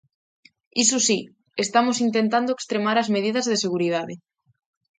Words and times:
Iso 0.83 0.97
si, 1.07 1.19
estamos 1.65 1.97
intentando 2.07 2.49
extremar 2.53 2.97
as 2.99 3.11
medidas 3.15 3.45
de 3.51 3.61
seguridade. 3.65 4.13